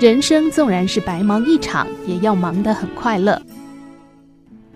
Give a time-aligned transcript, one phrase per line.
[0.00, 3.38] 人生纵然是白忙一场，也要忙得很快乐。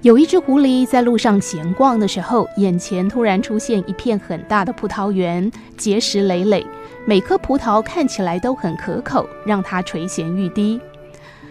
[0.02, 6.66] 有一只狐狸在路上闲逛的时候，眼前突然出现一片很大的葡萄园，结实累累，
[7.06, 10.78] 每颗葡萄看起来都很可口，让它垂涎欲滴。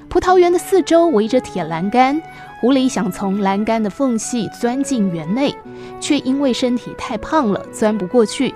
[0.08, 2.22] 葡萄园的四周围着铁栏杆，
[2.60, 5.52] 狐狸想从栏杆的缝隙钻进园内，
[6.00, 8.54] 却因为身体太胖了，钻不过去。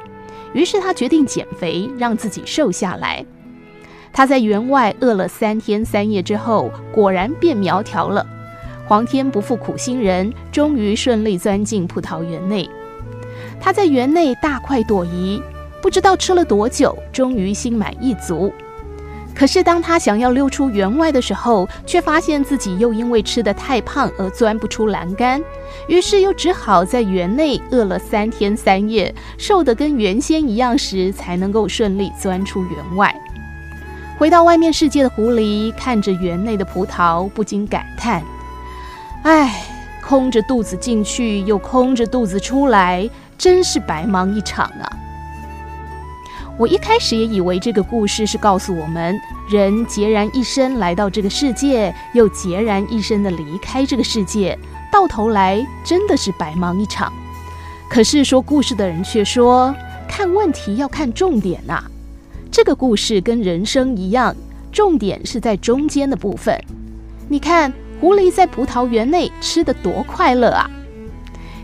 [0.54, 3.26] 于是他决定减肥，让自己瘦下来。
[4.18, 8.26] 他在园外饿了三天三夜之后，果然变苗条了。
[8.88, 12.68] 皇天不负苦心人，终于顺利钻进葡萄园内。
[13.60, 15.40] 他在园内大快朵颐，
[15.84, 18.52] 不知道吃了多久，终于心满意足。
[19.36, 25.40] 可是当他想要溜出园外的时候，却发现自己又因为吃得太胖而钻不出栏杆，
[25.88, 33.16] 于是又只好在园内饿了三天三夜，瘦得跟原先一样时，才能够顺利钻出园外。
[34.18, 38.24] 回到外面世界的狐狸看着园内的葡萄，不禁感叹
[39.22, 39.64] ：“唉，
[40.04, 44.92] 空着肚子进去，又空着肚子出来，真是白忙一场啊！”
[46.58, 49.16] 我一开始也以为这个故事是告诉我们，
[49.48, 54.58] 人孑然一身来到这个世界，又孑然一身的离开这个世界，
[54.92, 57.14] 到头来真的是白忙一场。
[57.88, 59.76] 可是说故事的人却说，
[60.10, 61.84] 看问题要看重点呐。
[62.52, 64.36] 这个故事跟人生一样，
[64.72, 66.60] 重点是在中间的部分。
[67.28, 70.70] 你看，狐狸在葡萄园内吃得多快乐啊！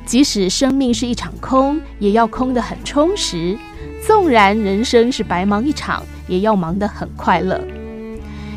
[0.05, 3.57] 即使生命是一场空，也要空得很充实；
[4.05, 7.59] 纵然人生是白忙一场，也要忙得很快乐。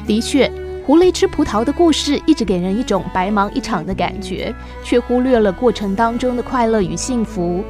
[0.06, 0.50] 的确，
[0.84, 7.62] 狐狸吃葡萄的故事一直给人一种白忙一场的感觉，却忽略了过程当中的快乐与幸福。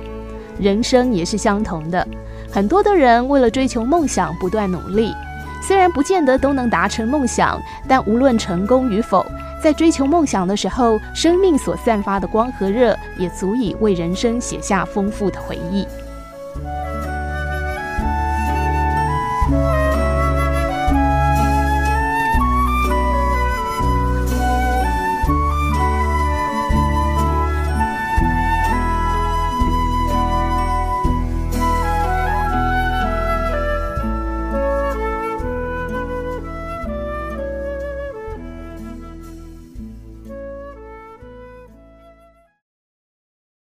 [0.58, 2.06] 人生也是相同的。
[2.50, 5.14] 很多的人为了追求梦想不断努力，
[5.62, 9.24] 虽然不见得都能达成梦想，但无论成功与否，
[9.62, 15.86] 在追求梦想的时候，生命所散发的光和热也足以为人生写下丰富的回忆。